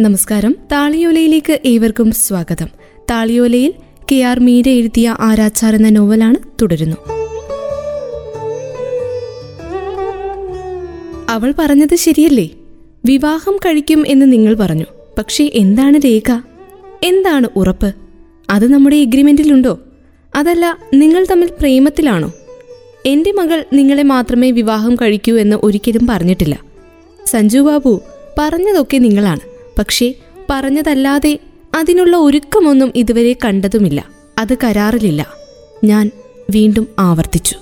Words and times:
നമസ്കാരം. 0.00 0.56
താളിയോലയിലേക്ക് 0.72 1.60
ഏവർക്കും 1.64 2.12
സ്വാഗതം. 2.12 2.66
താളിയോലയിൽ 3.10 3.74
കെ 4.12 4.16
ആർ 4.16 4.40
മീര 4.40 4.68
എഴുതിയ 4.68 5.16
ആരാച്ചാർ 5.20 5.76
എന്ന 5.76 5.88
നോവലാണ് 5.88 6.36
തുടരുന്നു. 6.62 6.96
അവൾ 11.28 11.54
പറഞ്ഞത് 11.58 11.96
ശരിയല്ലേ? 11.96 12.48
വിവാഹം 13.04 13.56
കഴിക്കും 13.56 14.04
എന്ന് 14.06 14.32
നിങ്ങൾ 14.32 14.54
പറഞ്ഞു. 14.54 14.84
പക്ഷേ 15.18 15.50
എന്താണ് 15.54 16.00
രേഖ? 16.04 16.40
എന്താണ് 17.02 17.48
ഉറപ്പ്? 17.56 17.94
അത് 18.50 18.72
നമ്മുടെ 18.72 18.96
എഗ്രിമെന്റിലുണ്ടോ? 18.96 19.78
അതല്ല 20.34 20.78
നിങ്ങൾ 20.94 21.26
തമ്മിൽ 21.30 21.48
പ്രേമത്തിലാണോ? 21.60 22.32
എന്റെ 23.06 23.32
മകൾ 23.32 23.64
നിങ്ങളെ 23.72 24.02
മാത്രമേ 24.02 24.50
വിവാഹം 24.50 24.94
കഴിക്കൂ 24.94 25.36
എന്ന് 25.36 25.56
ഒരിക്കലും 25.62 26.06
പറഞ്ഞിട്ടില്ല. 26.06 26.60
സഞ്ജു 27.26 27.58
ബാബു 27.58 28.00
പറഞ്ഞതൊക്കെ 28.38 28.98
നിങ്ങളാണ്. 28.98 29.49
പക്ഷേ 29.80 30.14
പറഞ്ഞതല്ലാതെ 30.50 31.38
അതിനുള്ള 31.74 32.16
ഒരുക്കമൊന്നും 32.16 32.92
ഇതുവരെ 32.94 33.36
കണ്ടതുമില്ല. 33.44 34.08
അത് 34.38 34.56
കരാറിലില്ല. 34.64 35.26
ഞാൻ 35.84 36.10
വീണ്ടും 36.50 36.88
ആവർത്തിച്ചു. 36.98 37.56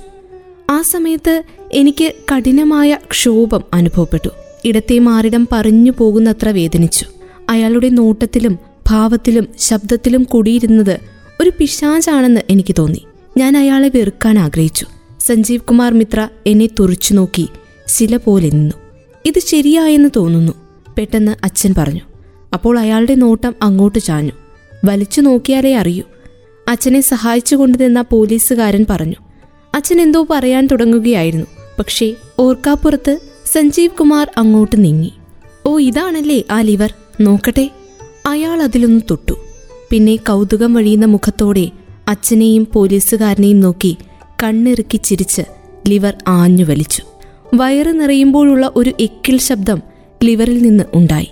ആ 0.70 0.82
സമയത്ത് 0.82 1.42
എനിക്ക് 1.72 2.12
കഠിനമായ 2.32 2.98
ക്ഷോഭം 3.10 3.64
അനുഭവപ്പെട്ടു. 3.74 4.28
ഇടത്തെ 4.64 4.98
മാറിടം 4.98 5.48
പറഞ്ഞു 5.52 5.92
പോകുന്നത്ര 5.98 6.48
വേദനിച്ചു. 6.48 7.06
അയാളുടെ 7.48 7.88
നോട്ടത്തിലും 7.88 8.58
ഭാവത്തിലും 8.88 9.48
ശബ്ദത്തിലും 9.58 10.22
കൂടിയിരുന്നത് 10.22 10.98
ഒരു 11.40 11.52
പിശാചാണെന്ന് 11.58 12.40
എനിക്ക് 12.50 12.74
തോന്നി. 12.78 13.06
ഞാൻ 13.36 13.56
അയാളെ 13.56 13.88
വെറുക്കാൻ 13.88 14.38
ആഗ്രഹിച്ചു. 14.38 14.86
സഞ്ജീവ് 15.20 15.62
കുമാർ 15.62 15.94
മിത്ര 15.94 16.28
എന്നെ 16.46 16.66
തുറച്ചു 16.66 17.14
നോക്കി 17.14 17.48
ശില 17.86 18.16
പോലെ 18.16 18.50
നിന്നു. 18.50 18.74
ഇത് 19.26 19.38
ശരിയായെന്ന് 19.38 20.08
തോന്നുന്നു 20.16 20.52
പെട്ടെന്ന് 20.98 21.36
അച്ഛൻ 21.44 21.74
പറഞ്ഞു. 21.78 22.07
അപ്പോൾ 22.54 22.78
അയാളുടെ 22.78 23.14
നോട്ടം 23.14 23.54
അങ്ങോട്ട് 23.62 23.98
ചാഞ്ഞു. 23.98 24.32
വലിച്ചു 24.84 25.20
നോക്കിയാലേ 25.20 25.74
അറിയൂ. 25.74 26.02
അച്ഛനെ 26.68 27.00
സഹായിച്ചു 27.00 27.56
കൊണ്ടുനിന്ന 27.56 28.04
പോലീസുകാരൻ 28.10 28.86
പറഞ്ഞു 28.90 29.14
അച്ഛൻ 29.74 30.00
എന്തോ 30.00 30.26
പറയാൻ 30.30 30.66
തുടങ്ങുകയായിരുന്നു. 30.66 31.46
പക്ഷേ 31.78 32.14
ഓർക്കാപ്പുറത്ത് 32.38 33.18
സഞ്ജീവ് 33.52 33.90
കുമാർ 33.90 34.30
അങ്ങോട്ട് 34.36 34.84
നീങ്ങി. 34.84 35.12
ഓ 35.66 35.78
ഇതാണല്ലേ 35.78 36.42
ആ 36.50 36.60
ലിവർ? 36.60 36.94
നോക്കട്ടെ. 37.20 37.70
അയാൾ 38.26 38.62
അതിലൊന്ന് 38.62 39.00
തൊട്ടു. 39.10 39.32
പിന്നെ 39.90 40.16
കൗതുകം 40.16 40.74
വഴിയുന്ന 40.74 41.06
മുഖത്തോടെ 41.06 41.70
അച്ഛനെയും 42.08 42.68
പോലീസുകാരനെയും 42.72 43.60
നോക്കി 43.60 43.96
കണ്ണിറുക്കി 44.42 44.96
ചിരിച്ച് 44.96 45.42
ലിവർ 45.88 46.14
ആഞ്ഞു 46.28 46.64
വലിച്ചു. 46.64 47.02
വയറ് 47.54 48.00
നിറയുമ്പോഴുള്ള 48.00 48.72
ഒരു 48.76 48.92
എക്കിൽ 49.00 49.38
ശബ്ദം 49.38 49.82
ലിവറിൽ 50.24 50.58
നിന്ന് 50.62 50.84
ഉണ്ടായി. 50.94 51.28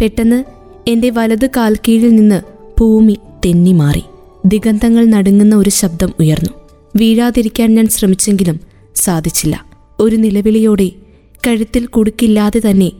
പെട്ടെന്ന് 0.00 0.44
എന്റെ 0.88 1.10
വലത് 1.10 1.46
കാൽക്കീഴിൽ 1.56 2.16
നിന്ന് 2.16 2.42
ഭൂമി 2.80 3.18
തെന്നി 3.46 3.72
മാറി. 3.72 4.02
ദിഗന്ധങ്ങൾ 4.44 5.04
നടുങ്ങുന്ന 5.04 5.56
ഒരു 5.56 5.70
ശബ്ദം 5.70 6.12
ഉയർന്നു. 6.20 6.50
വീഴാതിരിക്കാൻ 6.96 7.74
ഞാൻ 7.74 7.88
ശ്രമിച്ചെങ്കിലും 7.88 8.60
സാധിച്ചില്ല. 8.96 9.64
ഒരു 10.00 10.16
നിലവിളിയോടെ 10.16 10.90
കഴുത്തിൽ 11.46 11.86
കുടുക്കില്ലാതെ 11.86 12.60
തന്നെ 12.70 12.92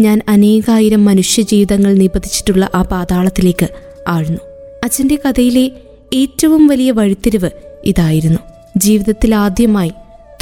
ഞാൻ 0.00 0.20
അനേകായിരം 0.28 1.04
മനുഷ്യജീവിതങ്ങൾ 1.04 1.94
നിപതിച്ചിട്ടുള്ള 1.94 2.70
ആ 2.74 2.82
പാതാളത്തിലേക്ക് 2.82 3.68
ആഴ്ന്നു. 4.08 4.40
അച്ഛന്റെ 4.84 5.18
കഥയിലെ 5.28 5.72
ഏറ്റവും 6.14 6.66
വലിയ 6.66 6.90
വഴിത്തിരിവ് 6.90 7.50
ഇതായിരുന്നു. 7.84 8.38
ജീവിതത്തിൽ 8.76 9.34
ആദ്യമായി 9.34 9.92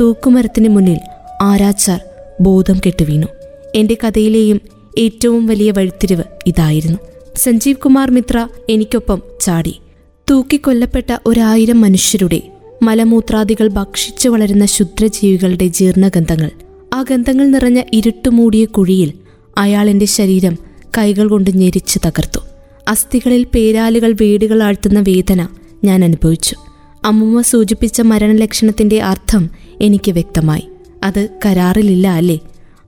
തൂക്കുമരത്തിന് 0.00 0.68
മുന്നിൽ 0.68 0.98
ആരാച്ചാർ 1.42 2.00
ബോധം 2.40 2.80
കെട്ടുവീണു. 2.86 3.26
എന്റെ 3.74 3.96
കഥയിലെയും 4.04 4.60
ഏറ്റവും 4.98 5.46
വലിയ 5.46 5.70
വഴിത്തിരിവ് 5.70 6.22
ഇതായിരുന്നു. 6.46 6.98
സഞ്ജീവ് 7.36 7.76
കുമാർ 7.76 8.10
മിത്ര 8.10 8.48
എനിക്കൊപ്പം 8.70 9.22
ചാടി. 9.40 9.80
തൂക്കിക്കൊല്ലപ്പെട്ട 10.30 11.16
ഒരായിരം 11.26 11.80
മനുഷ്യരുടെ 11.80 12.42
മലമൂത്രാദികൾ 12.82 13.68
ഭക്ഷിച്ചു 13.68 14.28
വളരുന്ന 14.28 14.66
ശുദ്രജീവികളുടെ 14.66 15.66
ജീർണഗന്ധങ്ങൾ. 15.66 16.50
ആ 16.94 17.02
ഗന്ധങ്ങൾ 17.02 17.46
നിറഞ്ഞ 17.46 17.82
ഇരുട്ടുമൂടിയ 17.92 18.64
കുഴിയിൽ 18.64 19.12
അയാൾ 19.58 20.04
ശരീരം 20.04 20.58
കൈകൾ 20.98 21.28
കൊണ്ട് 21.28 21.56
ഞെരിച്ച് 21.56 21.98
തകർത്തു. 22.06 22.38
അസ്ഥികളിൽ 22.88 23.46
പേരാലുകൾ 23.54 24.12
വീടുകൾ 24.20 24.62
ആഴ്ത്തുന്ന 24.62 25.00
വേദന 25.00 25.48
ഞാൻ 25.84 26.04
അനുഭവിച്ചു. 26.04 26.56
അമ്മുമ്മ 27.04 27.40
സൂചിപ്പിച്ച 27.40 28.00
മരണലക്ഷണത്തിന്റെ 28.00 29.02
അർത്ഥം 29.02 29.50
എനിക്ക് 29.80 30.12
വ്യക്തമായി. 30.12 30.68
അത് 31.04 31.28
കരാറിലില്ല 31.46 32.08
അല്ലേ? 32.08 32.38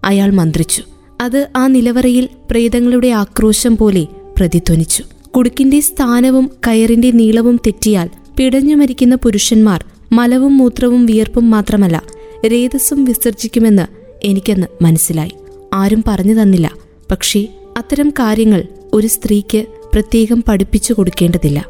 അയാൾ 0.04 0.30
മന്ത്രിച്ചു. 0.30 0.82
അത് 1.20 1.48
ആ 1.56 1.66
നിലവറയിൽ 1.66 2.28
പ്രേതങ്ങളുടെ 2.50 3.08
ആക്രോശം 3.08 3.76
പോലെ 3.76 4.06
പ്രതിധ്വനിച്ചു. 4.36 5.04
കുടുക്കിന്റെ 5.36 5.80
സ്ഥാനവും 5.80 6.50
കയറിന്റെ 6.66 7.10
നീളവും 7.10 7.56
തെറ്റിയാൽ 7.56 8.10
പിടഞ്ഞു 8.36 8.74
മരിക്കുന്ന 8.74 9.14
പുരുഷന്മാർ 9.14 9.84
മലവും 10.12 10.56
മൂത്രവും 10.56 11.06
വിയർപ്പും 11.06 11.50
മാത്രമല്ല 11.50 12.02
രേതസ്സും 12.46 13.04
വിസർജിക്കുമെന്ന് 13.04 13.86
എനിക്കന്ന് 14.24 14.66
മനസ്സിലായി. 14.82 15.30
ആരും 15.72 16.04
പറഞ്ഞു 16.06 16.42
തന്നില്ല. 16.42 16.70
പക്ഷേ 17.10 17.46
അത്തരം 17.78 18.10
കാര്യങ്ങൾ 18.10 18.64
ഒരു 18.92 19.06
സ്ത്രീക്ക് 19.06 19.66
പ്രത്യേകം 19.92 20.44
പഠിപ്പിച്ചു 20.48 20.92
കൊടുക്കേണ്ടതില്ല. 20.92 21.66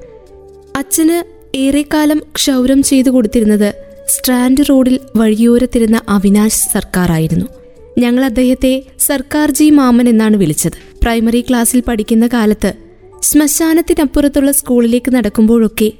അച്ഛന് 0.77 1.25
ഏറെക്കാലം 1.57 2.23
ക്ഷൗരം 2.35 2.83
ചെയ്തു 2.83 3.11
കൊടുത്തിരുന്നത് 3.11 3.75
സ്ട്രാൻഡ് 4.09 4.65
റോഡിൽ 4.71 5.01
വഴിയോരത്തിരുന്ന 5.17 6.01
അവിനാശ് 6.09 6.73
സർക്കാരായിരുന്നു. 6.73 7.47
ഞങ്ങൾ 7.99 8.25
അദ്ദേഹത്തെ 8.25 8.83
സർക്കാർജി 8.99 9.71
മാമൻ 9.71 10.09
എന്നാണ് 10.09 10.37
വിളിച്ചത്. 10.37 10.77
പ്രൈമറി 11.03 11.45
ക്ലാസ്സിൽ 11.49 11.83
പഠിക്കുന്ന 11.89 12.27
കാലത്ത് 12.27 12.75
ശ്മശാനത്തിനപ്പുറത്തുള്ള 13.23 14.51
സ്കൂളിലേക്ക് 14.51 15.15
നടക്കുമ്പോഴൊക്കെ 15.15 15.93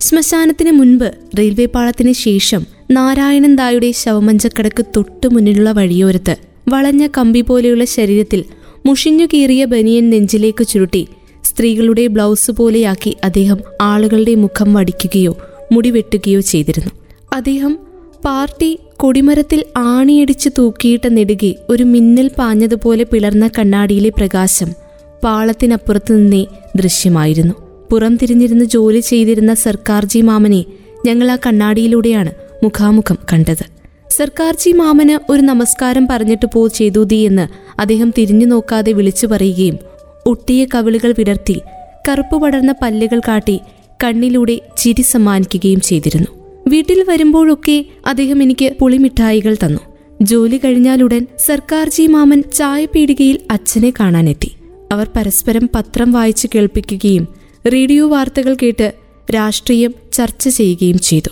ശ്മശാനത്തിന് 0.00 0.70
മുൻപ് 0.70 1.14
റെയിൽവേ 1.38 1.64
പാളത്തിന് 1.64 2.12
ശേഷം 2.12 2.66
നാരായണൻ 2.90 3.56
ദായുടെ 3.56 3.90
ശവമഞ്ചക്കടക്ക് 3.90 4.84
തൊട്ടു 4.96 5.28
മുന്നിലുള്ള 5.28 5.72
വഴിയോരത്ത് 5.72 6.36
വളഞ്ഞ 6.68 7.06
കമ്പി 7.06 7.40
പോലെയുള്ള 7.40 7.84
ശരീരത്തിൽ 7.84 8.44
മുഷിഞ്ഞു 8.86 9.26
കീറിയ 9.26 9.64
ബനിയൻ 9.64 10.10
നെഞ്ചിലേക്ക് 10.10 10.64
ചുരുട്ടി 10.66 11.06
സ്ത്രീകളുടെ 11.44 12.06
ബ്ലൗസ് 12.06 12.50
പോലെയാക്കി 12.50 13.16
അദ്ദേഹം 13.24 13.58
ആളുകളുടെ 13.80 14.34
മുഖം 14.34 14.74
വടിക്കുകയോ 14.74 15.36
മുടി 15.72 15.90
വെട്ടുകയോ 15.90 16.40
ചെയ്തിരുന്നു. 16.40 16.90
അദ്ദേഹം 17.32 17.85
പാർട്ടി 18.26 18.78
കൊടിമരത്തിൽ 18.96 19.64
ആണിയടിച്ച് 19.76 20.48
തൂക്കിയിട്ട 20.58 21.06
നെടുകെ 21.06 21.54
ഒരു 21.68 21.84
മിന്നൽ 21.84 22.30
പാഞ്ഞതുപോലെ 22.38 23.04
പിളർന്ന 23.04 23.50
കണ്ണാടിയിലെ 23.58 24.08
പ്രകാശം 24.08 24.70
പാളത്തിനപ്പുറത്തു 25.24 26.14
നിന്നേ 26.14 26.46
ദൃശ്യമായിരുന്നു. 26.76 27.54
പുറം 27.90 28.16
തിരിഞ്ഞിരുന്ന് 28.16 28.64
ജോലി 28.64 29.00
ചെയ്തിരുന്ന 29.00 29.54
സർക്കാർജി 29.54 30.20
മാമനെ 30.20 30.64
ഞങ്ങൾ 31.06 31.30
ആ 31.30 31.36
കണ്ണാടിയിലൂടെയാണ് 31.46 32.32
മുഖാമുഖം 32.62 33.18
കണ്ടത്. 33.32 33.64
സർക്കാർജി 34.10 34.72
മാമന് 34.72 35.32
ഒരു 35.32 35.42
നമസ്കാരം 35.42 36.08
പറഞ്ഞിട്ട് 36.10 36.46
പോ 36.46 36.66
ചെയ്തൂതി 36.66 37.16
എന്ന് 37.16 37.46
അദ്ദേഹം 37.80 38.12
തിരിഞ്ഞു 38.18 38.46
നോക്കാതെ 38.46 38.92
വിളിച്ചു 38.92 39.26
പറയുകയും 39.26 39.78
ഒട്ടിയ 40.26 40.66
കവിളുകൾ 40.74 41.14
വിടർത്തി 41.18 41.60
കറുപ്പ് 42.08 42.42
പടർന്ന 42.42 42.74
പല്ലുകൾ 42.82 43.20
കാട്ടി 43.28 43.60
കണ്ണിലൂടെ 44.04 44.60
ചിരി 44.76 45.02
സമ്മാനിക്കുകയും 45.02 45.80
ചെയ്തിരുന്നു. 45.80 46.35
വീട്ടിൽ 46.68 47.04
വരുമ്പോഴൊക്കെ 47.08 47.84
അദ്ദേഹം 48.06 48.42
എനിക്ക് 48.42 48.72
പുളിമിഠായികൾ 48.80 49.54
തന്നു. 49.54 49.80
ജോലി 50.22 50.60
കഴിഞ്ഞാലുടൻ 50.64 51.26
സർക്കാർജി 51.38 52.06
മാമൻ 52.06 52.42
ചായ 52.42 52.76
ചായപീടികയിൽ 52.76 53.38
അച്ഛനെ 53.50 53.92
കാണാനെത്തി. 54.00 54.52
അവർ 54.92 55.10
പരസ്പരം 55.16 55.70
പത്രം 55.74 56.12
വായിച്ചു 56.12 56.48
കേൾപ്പിക്കുകയും 56.54 57.28
റേഡിയോ 57.72 58.08
വാർത്തകൾ 58.08 58.56
കേട്ട് 58.62 58.94
രാഷ്ട്രീയം 59.34 59.94
ചർച്ച 60.12 60.48
ചെയ്യുകയും 60.48 60.98
ചെയ്തു. 60.98 61.30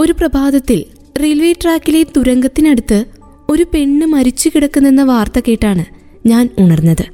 ഒരു 0.00 0.12
പ്രഭാതത്തിൽ 0.12 0.84
റെയിൽവേ 1.20 1.52
ട്രാക്കിലെ 1.52 2.02
തുരങ്കത്തിനടുത്ത് 2.02 3.04
ഒരു 3.48 3.66
പെണ്ണ് 3.74 4.06
മരിച്ചു 4.06 4.50
കിടക്കുന്നെന്ന 4.54 5.02
വാർത്ത 5.02 5.40
കേട്ടാണ് 5.48 5.84
ഞാൻ 6.26 6.48
ഉണർന്നത്. 6.58 7.04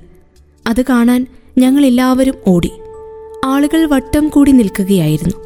അത് 0.67 0.83
കാണാൻ 0.83 1.27
ഞങ്ങൾ 1.59 1.87
എല്ലാവരും 1.87 2.35
ഓടി. 2.47 2.71
ആളുകൾ 3.45 3.87
വട്ടം 3.87 4.29
കൂടി 4.29 4.53
നിൽക്കുകയായിരുന്നു. 4.53 5.46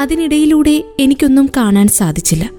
അതിനിടയിലൂടെ 0.00 0.84
എനിക്കൊന്നും 1.00 1.50
കാണാൻ 1.56 1.88
സാധിച്ചില്ല. 1.88 2.50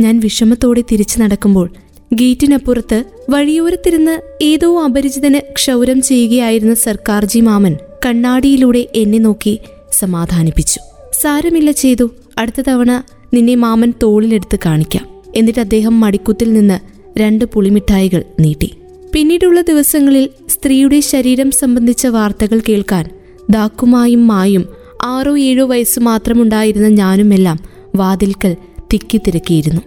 ഞാൻ 0.00 0.20
വിഷമത്തോടെ 0.20 0.82
തിരിച്ചു 0.92 1.20
നടക്കുമ്പോൾ 1.20 1.72
ഗേറ്റിനപ്പുറത്ത് 2.12 3.04
വഴിയോരത്തിരുന്ന് 3.30 4.20
ഏതോ 4.42 4.84
അപരിചിതന് 4.84 5.52
ക്ഷൗരം 5.52 6.02
ചെയ്യുകയായിരുന്ന 6.02 6.74
സർക്കാർജി 6.74 7.40
മാമൻ 7.40 7.76
കണ്ണാടിയിലൂടെ 8.06 8.88
എന്നെ 8.94 9.18
നോക്കി 9.18 9.58
സമാധാനിപ്പിച്ചു. 9.92 10.80
സാരമില്ല 11.22 11.70
ചെയ്തു 11.70 12.10
അടുത്ത 12.38 12.60
തവണ 12.68 13.02
നിന്നെ 13.34 13.54
മാമൻ 13.54 13.94
തോളിലെടുത്ത് 14.02 14.58
കാണിക്കാം 14.66 15.04
എന്നിട്ട് 15.36 15.60
അദ്ദേഹം 15.60 16.00
മടിക്കുത്തിൽ 16.00 16.52
നിന്ന് 16.52 16.78
രണ്ട് 17.18 17.44
പുളിമിഠായികൾ 17.44 18.24
നീട്ടി. 18.40 18.74
പിന്നീടുള്ള 19.12 19.60
ദിവസങ്ങളിൽ 19.60 20.30
സ്ത്രീയുടെ 20.48 21.00
ശരീരം 21.00 21.50
സംബന്ധിച്ച 21.50 22.06
വാർത്തകൾ 22.06 22.60
കേൾക്കാൻ 22.68 23.04
ദാക്കുമായും 23.50 24.26
മായും 24.26 24.64
ആറോ 25.04 25.36
ഏഴോ 25.38 25.66
വയസ്സ് 25.66 26.00
മാത്രമുണ്ടായിരുന്ന 26.00 26.88
ഞാനുമെല്ലാം 26.88 27.58
വാതിൽക്കൽ 27.96 28.56
തിക്കിത്തിരക്കിയിരുന്നു. 28.92 29.80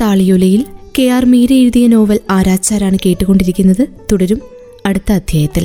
താളിയൊലയിൽ 0.00 0.64
കെ 0.98 1.02
ആർ 1.02 1.24
മീര 1.24 1.52
എഴുതിയ 1.52 1.86
നോവൽ 1.86 2.20
ആരാച്ചാരാണ് 2.30 2.98
കേട്ടുകൊണ്ടിരിക്കുന്നത് 3.06 3.88
തുടരും 4.12 4.40
അടുത്ത 4.86 5.12
അധ്യായത്തിൽ. 5.12 5.64